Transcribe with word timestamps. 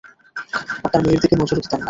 আপনার 0.77 1.01
মেয়ের 1.03 1.21
দিকে 1.23 1.35
নজরও 1.35 1.61
দিতাম 1.63 1.71
না। 1.71 1.79